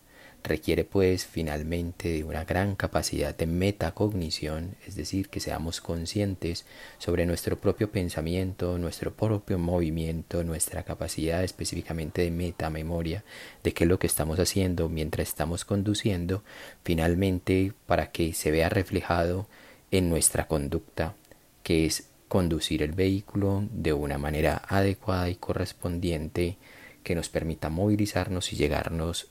Requiere 0.47 0.83
pues 0.83 1.25
finalmente 1.25 2.07
de 2.09 2.23
una 2.23 2.43
gran 2.43 2.75
capacidad 2.75 3.35
de 3.35 3.47
metacognición, 3.47 4.75
es 4.85 4.95
decir, 4.95 5.29
que 5.29 5.39
seamos 5.39 5.81
conscientes 5.81 6.67
sobre 6.99 7.25
nuestro 7.25 7.59
propio 7.59 7.89
pensamiento, 7.89 8.77
nuestro 8.77 9.11
propio 9.11 9.57
movimiento, 9.57 10.43
nuestra 10.43 10.83
capacidad 10.83 11.43
específicamente 11.43 12.21
de 12.21 12.29
metamemoria, 12.29 13.23
de 13.63 13.73
qué 13.73 13.85
es 13.85 13.89
lo 13.89 13.97
que 13.97 14.05
estamos 14.05 14.39
haciendo 14.39 14.87
mientras 14.87 15.29
estamos 15.29 15.65
conduciendo, 15.65 16.43
finalmente 16.83 17.73
para 17.87 18.11
que 18.11 18.33
se 18.33 18.51
vea 18.51 18.69
reflejado 18.69 19.47
en 19.89 20.09
nuestra 20.09 20.47
conducta, 20.47 21.15
que 21.63 21.87
es 21.87 22.09
conducir 22.27 22.83
el 22.83 22.91
vehículo 22.91 23.63
de 23.71 23.93
una 23.93 24.19
manera 24.19 24.61
adecuada 24.67 25.27
y 25.27 25.37
correspondiente 25.37 26.59
que 27.01 27.15
nos 27.15 27.29
permita 27.29 27.69
movilizarnos 27.69 28.51
y 28.51 28.57
llegarnos 28.57 29.29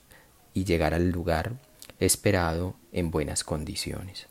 y 0.54 0.64
llegar 0.64 0.94
al 0.94 1.10
lugar 1.10 1.52
esperado 1.98 2.74
en 2.92 3.10
buenas 3.10 3.44
condiciones. 3.44 4.26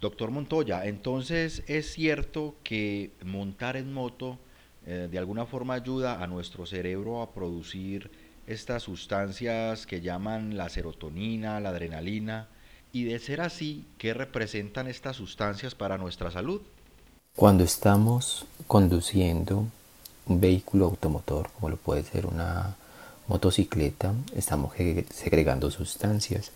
Doctor 0.00 0.30
Montoya, 0.30 0.86
entonces 0.86 1.62
es 1.66 1.92
cierto 1.92 2.56
que 2.64 3.12
montar 3.24 3.76
en 3.76 3.92
moto 3.92 4.38
eh, 4.86 5.08
de 5.10 5.18
alguna 5.18 5.46
forma 5.46 5.74
ayuda 5.74 6.22
a 6.22 6.26
nuestro 6.26 6.66
cerebro 6.66 7.22
a 7.22 7.32
producir 7.32 8.10
estas 8.46 8.82
sustancias 8.82 9.86
que 9.86 10.00
llaman 10.00 10.56
la 10.56 10.68
serotonina, 10.68 11.60
la 11.60 11.68
adrenalina, 11.68 12.48
y 12.92 13.04
de 13.04 13.18
ser 13.20 13.40
así, 13.40 13.86
¿qué 13.96 14.12
representan 14.12 14.88
estas 14.88 15.16
sustancias 15.16 15.74
para 15.74 15.98
nuestra 15.98 16.30
salud? 16.30 16.60
Cuando 17.36 17.64
estamos 17.64 18.44
conduciendo 18.66 19.66
un 20.26 20.40
vehículo 20.40 20.86
automotor, 20.86 21.50
como 21.52 21.70
lo 21.70 21.76
puede 21.76 22.02
ser 22.02 22.26
una 22.26 22.76
motocicleta 23.32 24.12
estamos 24.36 24.74
segregando 25.10 25.70
sustancias. 25.70 26.50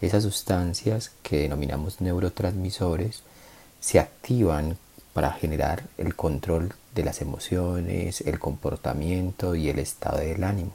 Esas 0.00 0.24
sustancias 0.24 1.12
que 1.22 1.42
denominamos 1.42 2.00
neurotransmisores 2.00 3.22
se 3.78 4.00
activan 4.00 4.76
para 5.12 5.30
generar 5.30 5.84
el 5.96 6.16
control 6.16 6.74
de 6.92 7.04
las 7.04 7.20
emociones, 7.20 8.20
el 8.22 8.40
comportamiento 8.40 9.54
y 9.54 9.68
el 9.68 9.78
estado 9.78 10.18
del 10.18 10.42
ánimo. 10.42 10.72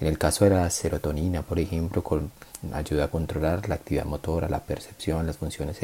En 0.00 0.06
el 0.06 0.16
caso 0.16 0.44
de 0.44 0.52
la 0.52 0.70
serotonina, 0.70 1.42
por 1.42 1.58
ejemplo, 1.58 2.02
ayuda 2.72 3.04
a 3.04 3.10
controlar 3.10 3.68
la 3.68 3.74
actividad 3.74 4.06
motora, 4.06 4.48
la 4.48 4.60
percepción, 4.60 5.26
las 5.26 5.36
funciones 5.36 5.76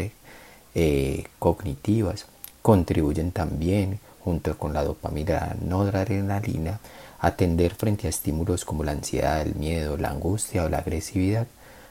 eh, 0.74 1.24
cognitivas. 1.38 2.24
Contribuyen 2.62 3.32
también, 3.32 4.00
junto 4.24 4.56
con 4.56 4.72
la 4.72 4.82
dopamina, 4.82 5.32
la 5.32 5.56
noradrenalina, 5.60 6.80
atender 7.22 7.74
frente 7.76 8.08
a 8.08 8.10
estímulos 8.10 8.64
como 8.64 8.82
la 8.82 8.90
ansiedad, 8.90 9.40
el 9.40 9.54
miedo, 9.54 9.96
la 9.96 10.10
angustia 10.10 10.64
o 10.64 10.68
la 10.68 10.78
agresividad, 10.78 11.46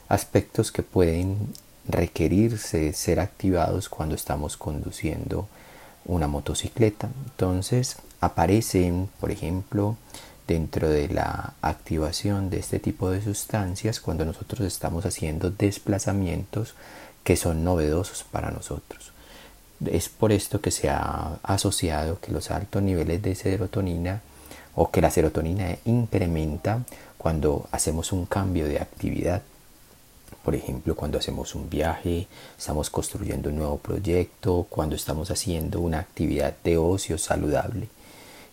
aspectos 0.09 0.73
que 0.73 0.83
pueden 0.83 1.53
requerirse 1.87 2.91
ser 2.91 3.21
activados 3.21 3.87
cuando 3.87 4.13
estamos 4.13 4.57
conduciendo 4.57 5.47
una 6.03 6.27
motocicleta. 6.27 7.09
Entonces 7.25 7.95
aparecen, 8.19 9.09
por 9.21 9.31
ejemplo, 9.31 9.95
dentro 10.47 10.89
de 10.89 11.07
la 11.07 11.53
activación 11.61 12.49
de 12.49 12.59
este 12.59 12.79
tipo 12.79 13.09
de 13.09 13.21
sustancias 13.21 14.01
cuando 14.01 14.25
nosotros 14.25 14.59
estamos 14.67 15.05
haciendo 15.05 15.49
desplazamientos 15.49 16.75
que 17.23 17.37
son 17.37 17.63
novedosos 17.63 18.25
para 18.25 18.51
nosotros. 18.51 19.13
Es 19.85 20.09
por 20.09 20.33
esto 20.33 20.59
que 20.59 20.71
se 20.71 20.89
ha 20.89 21.39
asociado 21.41 22.19
que 22.19 22.33
los 22.33 22.51
altos 22.51 22.83
niveles 22.83 23.21
de 23.21 23.33
serotonina 23.33 24.21
o 24.75 24.89
que 24.91 25.01
la 25.01 25.11
serotonina 25.11 25.77
incrementa 25.85 26.83
cuando 27.17 27.67
hacemos 27.71 28.11
un 28.11 28.25
cambio 28.25 28.67
de 28.67 28.79
actividad. 28.79 29.41
Por 30.43 30.55
ejemplo, 30.55 30.95
cuando 30.95 31.19
hacemos 31.19 31.53
un 31.53 31.69
viaje, 31.69 32.27
estamos 32.57 32.89
construyendo 32.89 33.49
un 33.49 33.57
nuevo 33.57 33.77
proyecto, 33.77 34.65
cuando 34.69 34.95
estamos 34.95 35.29
haciendo 35.29 35.81
una 35.81 35.99
actividad 35.99 36.55
de 36.63 36.77
ocio 36.77 37.17
saludable. 37.17 37.89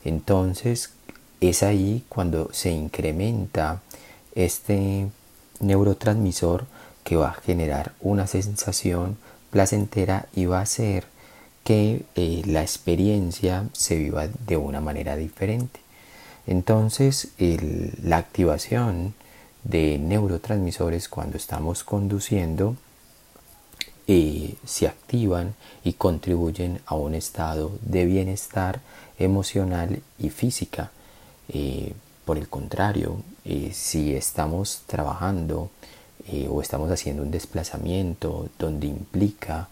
Entonces, 0.05 0.91
es 1.41 1.63
ahí 1.63 2.05
cuando 2.09 2.51
se 2.53 2.71
incrementa 2.71 3.81
este 4.35 5.09
neurotransmisor 5.61 6.67
que 7.05 7.17
va 7.17 7.31
a 7.31 7.35
generar 7.35 7.93
una 8.01 8.27
sensación 8.27 9.17
placentera 9.51 10.27
y 10.35 10.47
va 10.47 10.59
a 10.59 10.63
hacer 10.63 11.07
que 11.65 12.05
eh, 12.17 12.43
la 12.45 12.63
experiencia 12.63 13.69
se 13.73 13.97
viva 13.97 14.29
de 14.29 14.57
una 14.57 14.81
manera 14.81 15.17
diferente. 15.17 15.81
Entonces, 16.49 17.29
la 18.03 18.17
activación 18.17 19.13
de 19.65 19.99
neurotransmisores 19.99 21.07
cuando 21.11 21.37
estamos 21.37 21.85
conduciendo 21.85 22.75
eh, 24.07 24.55
se 24.65 24.89
activan 24.89 25.55
y 25.85 25.93
contribuyen 25.93 26.81
a 26.87 26.95
un 26.95 27.15
estado 27.15 27.73
de 27.83 28.07
bienestar 28.07 28.81
emocional 29.19 30.01
y 30.19 30.31
física. 30.31 30.91
Eh, 31.51 31.93
por 32.25 32.39
el 32.39 32.49
contrario, 32.49 33.17
eh, 33.45 33.73
si 33.75 34.15
estamos 34.15 34.85
trabajando 34.87 35.71
o 36.51 36.61
estamos 36.61 36.91
haciendo 36.91 37.23
un 37.23 37.31
desplazamiento 37.31 38.51
donde 38.59 38.87
implica 38.87 39.69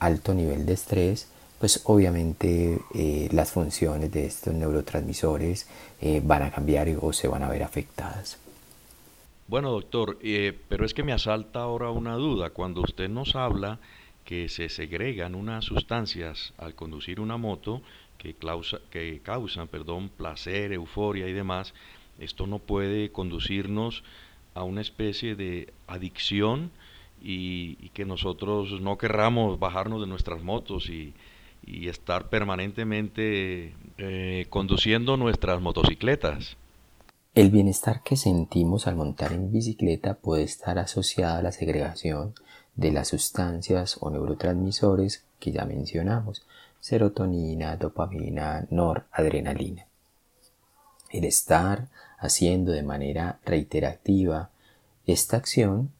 alto 0.00 0.32
nivel 0.32 0.64
de 0.64 0.72
estrés, 0.72 1.26
pues 1.58 1.82
obviamente 1.84 2.78
eh, 2.94 3.28
las 3.32 3.52
funciones 3.52 4.12
de 4.12 4.26
estos 4.26 4.52
neurotransmisores 4.52 5.68
eh, 6.00 6.20
van 6.22 6.42
a 6.42 6.50
cambiar 6.50 6.88
o 7.00 7.12
se 7.12 7.28
van 7.28 7.42
a 7.42 7.48
ver 7.48 7.62
afectadas. 7.62 8.38
Bueno, 9.48 9.70
doctor, 9.70 10.18
eh, 10.22 10.58
pero 10.68 10.84
es 10.84 10.92
que 10.92 11.02
me 11.02 11.12
asalta 11.12 11.60
ahora 11.60 11.90
una 11.90 12.14
duda. 12.16 12.50
Cuando 12.50 12.82
usted 12.82 13.08
nos 13.08 13.36
habla 13.36 13.78
que 14.24 14.48
se 14.48 14.68
segregan 14.68 15.34
unas 15.34 15.64
sustancias 15.64 16.52
al 16.58 16.74
conducir 16.74 17.20
una 17.20 17.36
moto 17.36 17.80
que, 18.18 18.34
que 18.90 19.20
causan 19.22 19.68
perdón, 19.68 20.10
placer, 20.10 20.72
euforia 20.72 21.28
y 21.28 21.32
demás, 21.32 21.74
esto 22.18 22.46
no 22.46 22.58
puede 22.58 23.12
conducirnos 23.12 24.02
a 24.54 24.64
una 24.64 24.80
especie 24.80 25.36
de 25.36 25.72
adicción 25.86 26.70
y, 27.22 27.78
y 27.80 27.90
que 27.90 28.04
nosotros 28.04 28.80
no 28.80 28.98
querramos 28.98 29.58
bajarnos 29.58 30.00
de 30.00 30.06
nuestras 30.06 30.42
motos 30.42 30.90
y, 30.90 31.14
y 31.66 31.88
estar 31.88 32.28
permanentemente 32.28 33.74
eh, 33.98 34.46
conduciendo 34.48 35.16
nuestras 35.16 35.60
motocicletas. 35.60 36.56
El 37.34 37.50
bienestar 37.50 38.02
que 38.02 38.16
sentimos 38.16 38.86
al 38.86 38.96
montar 38.96 39.32
en 39.32 39.52
bicicleta 39.52 40.14
puede 40.14 40.44
estar 40.44 40.78
asociado 40.78 41.38
a 41.38 41.42
la 41.42 41.52
segregación 41.52 42.34
de 42.76 42.92
las 42.92 43.08
sustancias 43.08 43.98
o 44.00 44.10
neurotransmisores 44.10 45.24
que 45.38 45.52
ya 45.52 45.64
mencionamos, 45.64 46.46
serotonina, 46.80 47.76
dopamina, 47.76 48.66
noradrenalina. 48.70 49.86
El 51.10 51.24
estar 51.24 51.88
haciendo 52.18 52.72
de 52.72 52.82
manera 52.82 53.38
reiterativa 53.44 54.50
esta 55.06 55.36
acción 55.36 55.90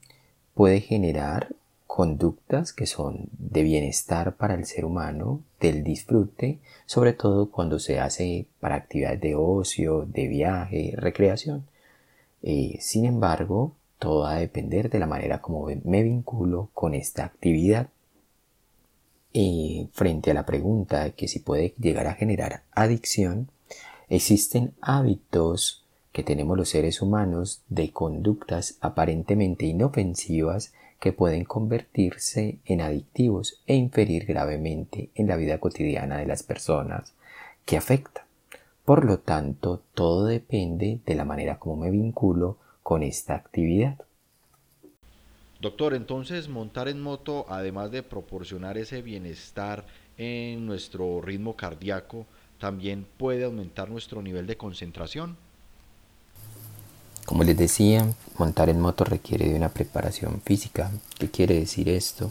puede 0.54 0.80
generar 0.80 1.54
conductas 1.96 2.74
que 2.74 2.84
son 2.84 3.30
de 3.38 3.62
bienestar 3.62 4.36
para 4.36 4.52
el 4.52 4.66
ser 4.66 4.84
humano, 4.84 5.40
del 5.58 5.82
disfrute, 5.82 6.58
sobre 6.84 7.14
todo 7.14 7.50
cuando 7.50 7.78
se 7.78 8.00
hace 8.00 8.48
para 8.60 8.74
actividades 8.74 9.18
de 9.22 9.34
ocio, 9.34 10.04
de 10.04 10.28
viaje, 10.28 10.92
recreación. 10.94 11.64
Eh, 12.42 12.76
sin 12.82 13.06
embargo, 13.06 13.72
todo 13.98 14.24
va 14.24 14.32
a 14.32 14.40
depender 14.40 14.90
de 14.90 14.98
la 14.98 15.06
manera 15.06 15.40
como 15.40 15.68
me 15.84 16.02
vinculo 16.02 16.68
con 16.74 16.92
esta 16.92 17.24
actividad. 17.24 17.88
frente 19.92 20.30
a 20.32 20.34
la 20.34 20.44
pregunta 20.44 21.04
de 21.04 21.12
que 21.12 21.28
si 21.28 21.38
puede 21.38 21.72
llegar 21.80 22.08
a 22.08 22.14
generar 22.14 22.64
adicción, 22.72 23.48
existen 24.10 24.74
hábitos 24.82 25.86
que 26.12 26.22
tenemos 26.22 26.58
los 26.58 26.68
seres 26.68 27.00
humanos 27.00 27.62
de 27.70 27.90
conductas 27.90 28.76
aparentemente 28.82 29.64
inofensivas 29.64 30.74
que 31.00 31.12
pueden 31.12 31.44
convertirse 31.44 32.58
en 32.64 32.80
adictivos 32.80 33.62
e 33.66 33.74
inferir 33.74 34.26
gravemente 34.26 35.10
en 35.14 35.28
la 35.28 35.36
vida 35.36 35.58
cotidiana 35.58 36.18
de 36.18 36.26
las 36.26 36.42
personas 36.42 37.14
que 37.64 37.76
afecta. 37.76 38.26
Por 38.84 39.04
lo 39.04 39.18
tanto, 39.18 39.82
todo 39.94 40.26
depende 40.26 41.00
de 41.04 41.14
la 41.14 41.24
manera 41.24 41.58
como 41.58 41.76
me 41.76 41.90
vinculo 41.90 42.58
con 42.82 43.02
esta 43.02 43.34
actividad. 43.34 43.98
Doctor, 45.60 45.94
entonces 45.94 46.48
montar 46.48 46.86
en 46.86 47.00
moto, 47.00 47.46
además 47.48 47.90
de 47.90 48.02
proporcionar 48.02 48.78
ese 48.78 49.02
bienestar 49.02 49.84
en 50.18 50.66
nuestro 50.66 51.20
ritmo 51.20 51.56
cardíaco, 51.56 52.26
también 52.58 53.06
puede 53.16 53.44
aumentar 53.44 53.90
nuestro 53.90 54.22
nivel 54.22 54.46
de 54.46 54.56
concentración. 54.56 55.36
Como 57.26 57.42
les 57.42 57.56
decía, 57.56 58.06
montar 58.38 58.70
en 58.70 58.80
moto 58.80 59.04
requiere 59.04 59.48
de 59.48 59.56
una 59.56 59.68
preparación 59.68 60.40
física. 60.44 60.92
¿Qué 61.18 61.28
quiere 61.28 61.58
decir 61.58 61.88
esto? 61.88 62.30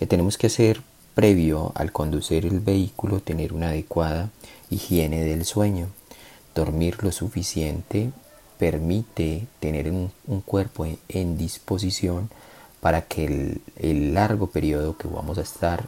Que 0.00 0.06
tenemos 0.08 0.36
que 0.36 0.48
hacer 0.48 0.82
previo 1.14 1.70
al 1.76 1.92
conducir 1.92 2.44
el 2.44 2.58
vehículo 2.58 3.20
tener 3.20 3.52
una 3.52 3.68
adecuada 3.68 4.30
higiene 4.68 5.22
del 5.22 5.44
sueño. 5.44 5.88
Dormir 6.56 7.04
lo 7.04 7.12
suficiente 7.12 8.10
permite 8.58 9.46
tener 9.60 9.88
un, 9.90 10.10
cuerpo 10.44 10.86
en, 11.08 11.38
disposición 11.38 12.28
para 12.80 13.02
que 13.02 13.60
el, 13.76 14.12
largo 14.12 14.48
periodo 14.48 14.96
que 14.96 15.06
vamos 15.06 15.38
a 15.38 15.42
estar 15.42 15.86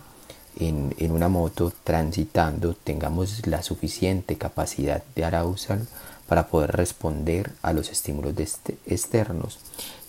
en, 0.60 0.94
en, 0.98 1.10
una 1.10 1.28
moto 1.28 1.72
transitando 1.82 2.74
tengamos 2.74 3.48
la 3.48 3.64
suficiente 3.64 4.36
capacidad 4.36 5.02
de 5.16 5.24
arousal 5.24 5.88
para 6.26 6.48
poder 6.48 6.72
responder 6.72 7.52
a 7.62 7.72
los 7.72 7.90
estímulos 7.90 8.34
este, 8.38 8.76
externos 8.86 9.58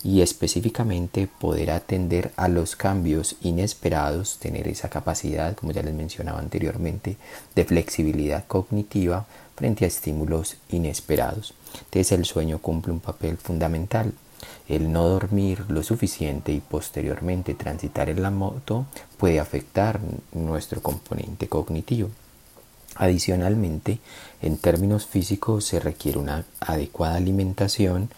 y 0.02 0.20
específicamente 0.20 1.26
poder 1.26 1.70
atender 1.70 2.32
a 2.36 2.48
los 2.48 2.76
cambios 2.76 3.36
inesperados, 3.42 4.38
tener 4.38 4.68
esa 4.68 4.88
capacidad, 4.88 5.56
como 5.56 5.72
ya 5.72 5.82
les 5.82 5.94
mencionaba 5.94 6.38
anteriormente, 6.38 7.16
de 7.54 7.64
flexibilidad 7.64 8.46
cognitiva 8.46 9.26
frente 9.56 9.84
a 9.84 9.88
estímulos 9.88 10.56
inesperados. 10.68 11.54
Entonces 11.84 12.12
el 12.12 12.24
sueño 12.24 12.58
cumple 12.58 12.92
un 12.92 13.00
papel 13.00 13.36
fundamental. 13.36 14.12
El 14.68 14.92
no 14.92 15.08
dormir 15.08 15.64
lo 15.68 15.82
suficiente 15.82 16.52
y 16.52 16.60
posteriormente 16.60 17.54
transitar 17.54 18.10
en 18.10 18.22
la 18.22 18.30
moto 18.30 18.86
puede 19.16 19.40
afectar 19.40 19.98
nuestro 20.32 20.82
componente 20.82 21.48
cognitivo. 21.48 22.10
Adicionalmente, 22.96 24.00
en 24.40 24.56
términos 24.56 25.06
físicos 25.06 25.64
se 25.64 25.80
requiere 25.80 26.18
una 26.18 26.44
adecuada 26.60 27.16
alimentación. 27.16 28.08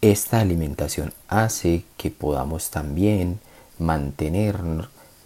Esta 0.00 0.40
alimentación 0.40 1.12
hace 1.28 1.84
que 1.96 2.10
podamos 2.10 2.70
también 2.70 3.40
mantener 3.78 4.58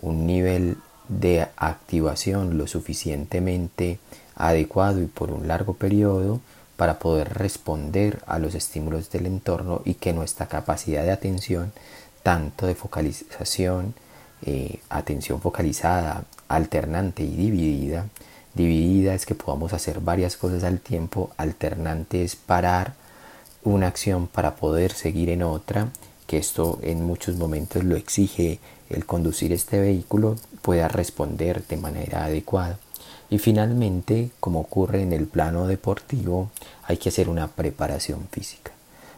un 0.01 0.27
nivel 0.27 0.77
de 1.09 1.47
activación 1.57 2.59
lo 2.59 2.67
suficientemente 2.67 3.99
adecuado 4.35 5.01
y 5.01 5.07
por 5.07 5.31
un 5.31 5.47
largo 5.47 5.75
periodo 5.75 6.41
para 6.77 6.99
poder 6.99 7.35
responder 7.35 8.23
a 8.27 8.39
los 8.39 8.55
estímulos 8.55 9.11
del 9.11 9.27
entorno 9.27 9.83
y 9.85 9.95
que 9.95 10.13
nuestra 10.13 10.47
capacidad 10.47 11.05
de 11.05 11.13
atención, 11.13 11.73
tanto 12.23 12.67
de 12.67 12.75
focalización, 12.75 13.95
eh, 14.43 14.81
atención 14.89 15.41
focalizada, 15.41 16.25
alternante 16.49 17.23
y 17.23 17.37
dividida, 17.37 18.09
Dividida 18.55 19.15
es 19.15 19.27
que 19.27 19.35
podamos 19.35 19.73
hacer 19.73 20.01
varias 20.01 20.37
cosas 20.37 20.65
al 20.65 20.81
tiempo. 20.81 21.31
Alternante 21.37 22.23
es 22.23 22.37
parar 22.37 22.95
una 23.65 23.89
acción 23.89 24.27
para 24.29 24.55
poder 24.57 24.93
seguir 24.93 25.31
en 25.31 25.43
otra, 25.43 25.89
que 26.27 26.39
esto 26.39 26.79
en 26.83 27.05
muchos 27.05 27.37
momentos 27.37 27.83
lo 27.83 27.97
exige 27.97 28.61
el 28.91 29.07
conducir 29.07 29.53
este 29.53 29.81
vehículo, 29.81 30.37
pueda 30.63 30.89
responder 30.89 31.67
de 31.67 31.77
manera 31.77 32.25
adecuada. 32.25 32.79
Y 33.31 33.39
finalmente, 33.39 34.31
como 34.41 34.61
ocurre 34.61 35.03
en 35.03 35.13
el 35.13 35.27
plano 35.27 35.67
deportivo, 35.67 36.51
hay 36.85 36.99
que 36.99 37.09
hacer 37.09 37.29
una 37.29 37.49
preparación 37.49 38.29
física. 38.31 38.71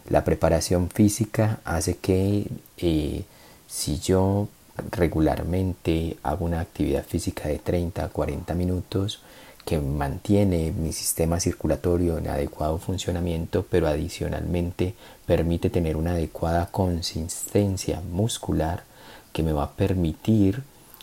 La 0.09 0.25
preparación 0.25 0.89
física 0.89 1.61
hace 1.65 1.97
que 1.97 2.47
eh, 2.79 3.25
si 3.67 3.99
yo 3.99 4.49
regularmente 4.91 6.17
hago 6.23 6.45
una 6.45 6.61
actividad 6.61 7.05
física 7.05 7.49
de 7.49 7.59
30 7.59 8.05
a 8.05 8.09
40 8.09 8.55
minutos 8.55 9.21
que 9.65 9.81
mantiene 9.81 10.71
mi 10.71 10.93
sistema 10.93 11.41
circulatorio 11.41 12.19
en 12.19 12.29
adecuado 12.29 12.79
funcionamiento, 12.79 13.67
pero 13.69 13.89
adicionalmente 13.89 14.95
permite 15.27 15.71
tener 15.71 15.97
una 15.97 16.13
adecuada 16.13 16.67
consistencia 16.67 18.01
muscular 18.13 18.85
que 19.33 19.43
me 19.43 19.53
va 19.53 19.65
a 19.65 19.73
permitir 19.73 20.63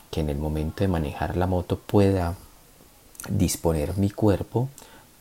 que 0.09 0.21
en 0.21 0.29
el 0.29 0.37
momento 0.37 0.83
de 0.83 0.87
manejar 0.87 1.35
la 1.35 1.45
moto 1.45 1.77
pueda 1.77 2.35
disponer 3.29 3.97
mi 3.97 4.09
cuerpo 4.09 4.69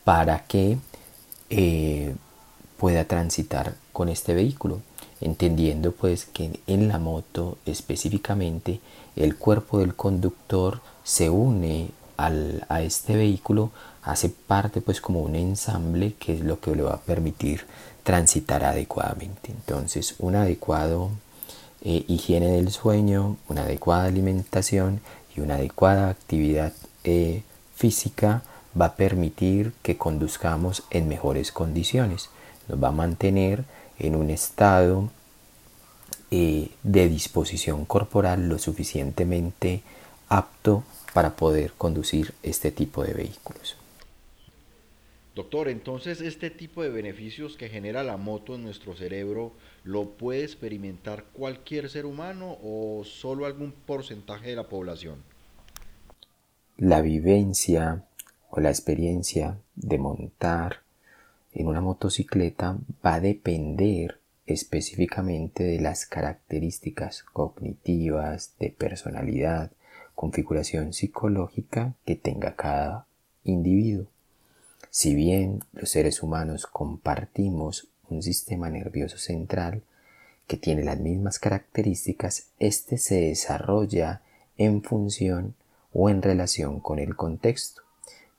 para 0.05 0.45
que 0.45 0.79
eh, 1.51 2.15
pueda 2.79 3.05
transitar 3.07 3.75
con 3.93 4.09
este 4.09 4.35
vehículo 4.35 4.81
entendiendo 5.23 5.93
pues 5.93 6.27
que 6.27 6.61
en 6.67 6.89
la 6.89 6.99
moto 6.99 7.59
específicamente 7.67 8.81
el 9.17 9.37
cuerpo 9.37 9.79
del 9.79 9.95
conductor 9.95 10.81
se 11.05 11.31
une 11.31 11.91
al, 12.17 12.65
a 12.69 12.83
este 12.83 13.17
vehículo, 13.17 13.71
hace 14.03 14.29
parte 14.29 14.81
pues 14.81 15.01
como 15.01 15.21
un 15.21 15.35
ensamble 15.35 16.15
que 16.15 16.35
es 16.35 16.41
lo 16.41 16.61
que 16.61 16.75
le 16.75 16.83
va 16.83 16.95
a 16.95 17.01
permitir 17.01 17.67
transitar 18.03 18.65
adecuadamente. 18.65 19.51
Entonces, 19.51 20.17
un 20.19 20.37
adecuado 20.37 21.11
eh, 21.83 22.05
higiene 22.09 22.49
del 22.49 22.71
sueño, 22.71 23.37
una 23.49 23.63
adecuada 23.63 24.05
alimentación 24.05 25.01
y 25.37 25.41
una 25.41 25.55
adecuada 25.55 26.11
actividad 26.11 26.73
eh, 27.05 27.43
física 27.75 28.43
va 28.81 28.87
a 28.87 28.95
permitir 28.95 29.73
que 29.83 29.97
conduzcamos 29.97 30.85
en 30.91 31.09
mejores 31.09 31.53
condiciones. 31.53 32.31
Nos 32.69 32.83
va 32.83 32.89
a 32.89 32.93
mantener 32.93 33.65
en 33.99 34.17
un 34.17 34.31
estado 34.31 35.11
eh, 36.31 36.71
de 36.83 37.09
disposición 37.09 37.85
corporal 37.85 38.49
lo 38.49 38.59
suficientemente 38.59 39.83
apto 40.29 40.85
para 41.13 41.37
poder 41.37 41.73
conducir 41.77 42.33
este 42.43 42.71
tipo 42.71 43.05
de 43.05 43.13
vehículos. 43.13 43.77
Doctor, 45.35 45.69
entonces 45.69 46.21
este 46.21 46.51
tipo 46.51 46.83
de 46.83 46.91
beneficios 46.91 47.57
que 47.57 47.71
genera 47.71 48.03
la 48.03 48.19
moto 48.19 48.55
en 48.55 48.65
nuestro 48.65 48.95
cerebro, 48.95 49.53
¿lo 49.83 50.11
puede 50.11 50.45
experimentar 50.45 51.25
cualquier 51.33 51.89
ser 51.89 52.05
humano 52.05 52.59
o 52.63 53.03
solo 53.05 53.47
algún 53.47 53.73
porcentaje 53.73 54.51
de 54.51 54.57
la 54.57 54.69
población? 54.69 55.23
La 56.77 57.01
vivencia 57.01 58.05
o 58.51 58.61
la 58.61 58.69
experiencia 58.69 59.59
de 59.75 59.99
montar 59.99 60.81
en 61.55 61.67
una 61.67 61.81
motocicleta 61.81 62.79
va 63.05 63.15
a 63.15 63.21
depender 63.21 64.21
específicamente 64.47 65.63
de 65.65 65.81
las 65.81 66.07
características 66.07 67.23
cognitivas, 67.23 68.55
de 68.59 68.71
personalidad, 68.71 69.71
configuración 70.15 70.93
psicológica 70.93 71.95
que 72.05 72.17
tenga 72.17 72.55
cada 72.57 73.07
individuo. 73.45 74.07
Si 74.91 75.15
bien 75.15 75.61
los 75.73 75.91
seres 75.91 76.23
humanos 76.23 76.67
compartimos 76.67 77.89
un 78.09 78.23
sistema 78.23 78.69
nervioso 78.69 79.17
central 79.19 79.83
que 80.47 80.57
tiene 80.57 80.85
las 80.85 80.99
mismas 81.01 81.39
características, 81.39 82.49
éste 82.59 82.99
se 82.99 83.21
desarrolla 83.21 84.23
en 84.59 84.83
función 84.83 85.55
o 85.93 86.11
en 86.11 86.21
relación 86.21 86.81
con 86.81 86.99
el 86.99 87.17
contexto. 87.17 87.83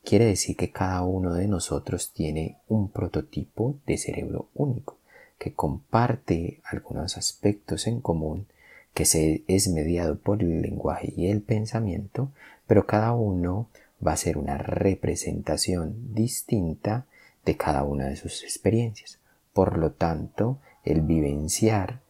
Quiere 0.04 0.26
decir 0.26 0.58
que 0.58 0.72
cada 0.72 1.02
uno 1.04 1.34
de 1.34 1.48
nosotros 1.48 2.12
tiene 2.14 2.58
un 2.68 2.90
prototipo 2.90 3.78
de 3.88 3.98
cerebro 3.98 4.50
único, 4.54 4.98
que 5.40 5.54
comparte 5.54 6.60
algunos 6.66 7.18
aspectos 7.18 7.88
en 7.88 8.02
común, 8.02 8.48
que 8.94 9.06
se, 9.06 9.44
es 9.48 9.70
mediado 9.70 10.18
por 10.18 10.42
el 10.42 10.62
lenguaje 10.62 11.14
y 11.16 11.28
el 11.28 11.42
pensamiento, 11.42 12.32
pero 12.68 12.86
cada 12.86 13.14
uno 13.14 13.70
va 14.06 14.12
a 14.12 14.18
ser 14.18 14.38
una 14.38 14.58
representación 14.58 16.14
distinta 16.14 17.06
de 17.46 17.56
cada 17.56 17.84
una 17.84 18.08
de 18.08 18.18
sus 18.18 18.44
experiencias. 18.44 19.20
Por 19.54 19.78
lo 19.78 19.92
tanto, 19.92 20.60
el 20.84 21.02
vivenciar 21.02 22.02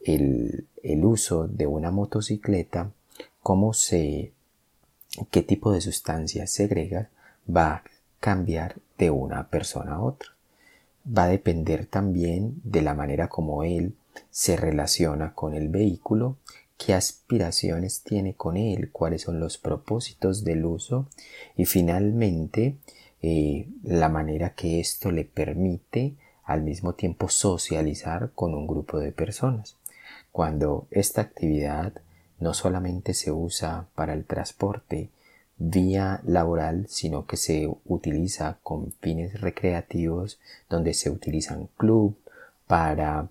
el, 0.00 0.66
el 0.82 1.04
uso 1.04 1.48
de 1.48 1.66
una 1.66 1.90
motocicleta, 1.90 2.92
cómo 3.40 3.72
se, 3.72 4.32
qué 5.30 5.42
tipo 5.42 5.72
de 5.72 5.80
sustancias 5.80 6.50
segrega, 6.50 7.10
va 7.48 7.74
a 7.74 7.82
cambiar 8.20 8.76
de 8.98 9.10
una 9.10 9.48
persona 9.48 9.94
a 9.94 10.02
otra. 10.02 10.30
Va 11.06 11.24
a 11.24 11.28
depender 11.28 11.86
también 11.86 12.60
de 12.62 12.82
la 12.82 12.94
manera 12.94 13.28
como 13.28 13.64
él 13.64 13.96
se 14.30 14.56
relaciona 14.56 15.34
con 15.34 15.54
el 15.54 15.68
vehículo, 15.68 16.36
qué 16.78 16.94
aspiraciones 16.94 18.02
tiene 18.02 18.34
con 18.34 18.56
él, 18.56 18.90
cuáles 18.90 19.22
son 19.22 19.40
los 19.40 19.58
propósitos 19.58 20.44
del 20.44 20.64
uso 20.64 21.08
y 21.56 21.64
finalmente 21.64 22.76
eh, 23.22 23.68
la 23.82 24.08
manera 24.08 24.54
que 24.54 24.80
esto 24.80 25.10
le 25.10 25.24
permite 25.24 26.14
al 26.44 26.62
mismo 26.62 26.94
tiempo 26.94 27.28
socializar 27.28 28.32
con 28.34 28.54
un 28.54 28.66
grupo 28.66 28.98
de 28.98 29.12
personas. 29.12 29.76
cuando 30.32 30.86
esta 30.90 31.20
actividad 31.20 31.92
no 32.40 32.54
solamente 32.54 33.12
se 33.12 33.30
usa 33.30 33.86
para 33.94 34.14
el 34.14 34.24
transporte 34.24 35.10
vía 35.64 36.20
laboral, 36.24 36.86
sino 36.88 37.26
que 37.26 37.36
se 37.36 37.70
utiliza 37.86 38.58
con 38.62 38.92
fines 39.00 39.40
recreativos, 39.40 40.40
donde 40.68 40.92
se 40.92 41.08
utilizan 41.08 41.68
club 41.76 42.16
para 42.66 43.28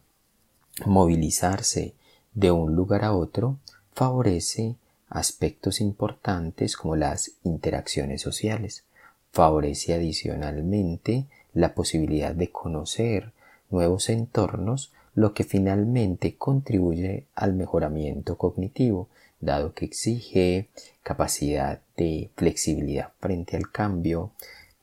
movilizarse 0.86 1.94
de 2.34 2.52
un 2.52 2.74
lugar 2.74 3.04
a 3.04 3.14
otro, 3.14 3.58
favorece 3.94 4.76
aspectos 5.10 5.82
importantes 5.82 6.78
como 6.78 6.96
las 6.96 7.32
interacciones 7.44 8.22
sociales. 8.22 8.86
Favorece 9.32 9.94
adicionalmente 9.94 11.26
la 11.54 11.74
posibilidad 11.74 12.34
de 12.34 12.50
conocer 12.50 13.34
nuevos 13.70 14.10
entornos, 14.10 14.94
lo 15.16 15.34
que 15.34 15.44
finalmente 15.44 16.38
contribuye 16.38 17.26
al 17.36 17.54
mejoramiento 17.54 18.38
cognitivo, 18.38 19.10
dado 19.42 19.74
que 19.74 19.86
exige 19.86 20.70
capacidad 21.04 21.82
de 21.98 22.30
flexibilidad 22.36 23.12
frente 23.20 23.58
al 23.58 23.72
cambio, 23.72 24.32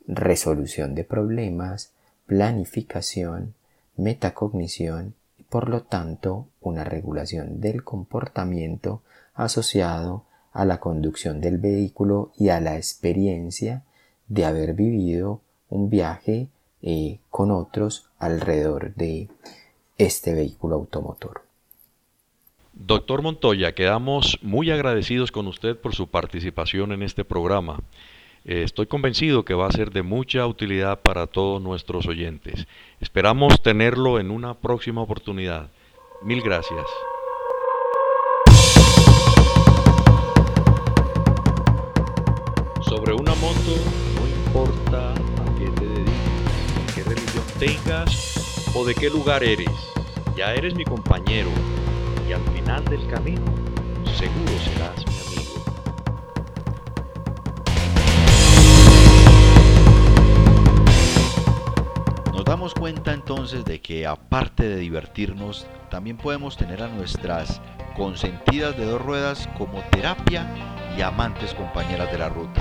resolución 0.06 0.94
de 0.94 1.04
problemas, 1.04 1.92
planificación, 2.26 3.54
metacognición 3.96 5.14
y 5.38 5.44
por 5.44 5.68
lo 5.68 5.82
tanto 5.82 6.48
una 6.60 6.84
regulación 6.84 7.60
del 7.60 7.84
comportamiento 7.84 9.02
asociado 9.34 10.24
a 10.52 10.64
la 10.64 10.80
conducción 10.80 11.40
del 11.40 11.58
vehículo 11.58 12.32
y 12.36 12.48
a 12.48 12.60
la 12.60 12.76
experiencia 12.76 13.84
de 14.26 14.44
haber 14.44 14.74
vivido 14.74 15.40
un 15.70 15.88
viaje 15.88 16.48
eh, 16.82 17.20
con 17.30 17.50
otros 17.50 18.10
alrededor 18.18 18.94
de 18.94 19.28
este 19.96 20.34
vehículo 20.34 20.76
automotor. 20.76 21.47
Doctor 22.72 23.22
Montoya, 23.22 23.74
quedamos 23.74 24.38
muy 24.42 24.70
agradecidos 24.70 25.32
con 25.32 25.46
usted 25.46 25.76
por 25.76 25.94
su 25.94 26.08
participación 26.08 26.92
en 26.92 27.02
este 27.02 27.24
programa. 27.24 27.80
Eh, 28.44 28.62
estoy 28.62 28.86
convencido 28.86 29.44
que 29.44 29.54
va 29.54 29.66
a 29.66 29.72
ser 29.72 29.90
de 29.90 30.02
mucha 30.02 30.46
utilidad 30.46 31.00
para 31.00 31.26
todos 31.26 31.60
nuestros 31.60 32.06
oyentes. 32.06 32.66
Esperamos 33.00 33.62
tenerlo 33.62 34.20
en 34.20 34.30
una 34.30 34.54
próxima 34.54 35.00
oportunidad. 35.00 35.70
Mil 36.22 36.42
gracias. 36.42 36.84
Sobre 42.82 43.12
una 43.12 43.34
moto, 43.36 43.76
no 44.14 44.28
importa 44.28 45.12
a 45.14 45.58
qué 45.58 45.70
te 45.80 45.86
dediques, 45.86 46.94
qué 46.94 47.02
religión 47.04 47.44
tengas 47.58 48.70
o 48.74 48.84
de 48.84 48.94
qué 48.94 49.10
lugar 49.10 49.42
eres, 49.42 49.68
ya 50.36 50.54
eres 50.54 50.74
mi 50.74 50.84
compañero 50.84 51.50
y 52.28 52.32
al 52.32 52.42
final 52.52 52.84
del 52.84 53.06
camino 53.08 53.40
seguro 54.16 54.52
serás 54.62 55.06
mi 55.06 55.14
amigo. 55.26 55.64
Nos 62.32 62.44
damos 62.44 62.74
cuenta 62.74 63.12
entonces 63.14 63.64
de 63.64 63.80
que 63.80 64.06
aparte 64.06 64.68
de 64.68 64.76
divertirnos, 64.76 65.66
también 65.90 66.18
podemos 66.18 66.56
tener 66.58 66.82
a 66.82 66.88
nuestras 66.88 67.62
consentidas 67.96 68.76
de 68.76 68.84
dos 68.84 69.00
ruedas 69.00 69.48
como 69.56 69.80
terapia 69.90 70.46
y 70.96 71.00
amantes 71.00 71.54
compañeras 71.54 72.12
de 72.12 72.18
la 72.18 72.28
ruta. 72.28 72.60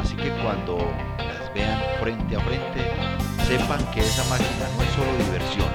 Así 0.00 0.16
que 0.16 0.30
cuando 0.42 0.78
las 1.18 1.52
vean 1.52 1.78
frente 2.00 2.36
a 2.36 2.40
frente, 2.40 2.90
sepan 3.46 3.84
que 3.90 4.00
esa 4.00 4.24
máquina 4.30 4.66
no 4.76 4.82
es 4.82 4.90
solo 4.90 5.12
diversión, 5.24 5.67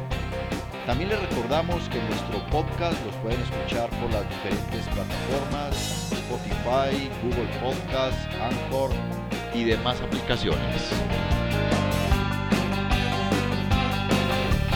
También 0.86 1.10
les 1.10 1.20
recordamos 1.20 1.88
que 1.88 2.00
nuestro 2.02 2.46
podcast 2.46 3.04
los 3.04 3.16
pueden 3.16 3.40
escuchar 3.40 3.90
por 3.90 4.12
las 4.12 4.30
diferentes 4.30 4.86
plataformas 4.94 6.19
Spotify, 6.30 7.10
Google 7.24 7.48
Podcast, 7.60 8.16
Anchor 8.40 8.90
y 9.52 9.64
demás 9.64 10.00
aplicaciones. 10.00 10.90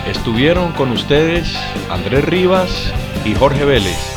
Estuvieron 0.08 0.72
con 0.72 0.90
ustedes 0.90 1.56
Andrés 1.88 2.24
Rivas 2.24 2.92
y 3.24 3.34
Jorge 3.34 3.64
Vélez. 3.64 4.16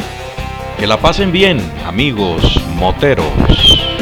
Que 0.79 0.87
la 0.87 0.97
pasen 0.97 1.31
bien, 1.31 1.59
amigos 1.85 2.59
moteros. 2.75 3.96